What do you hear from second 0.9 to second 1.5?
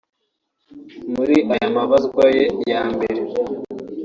muri